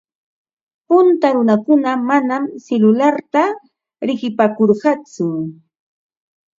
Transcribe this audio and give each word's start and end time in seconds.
Punta 0.89 1.27
runakuna 1.35 1.91
manam 2.09 2.43
silularta 2.65 3.43
riqipaakurqatsu. 4.07 5.27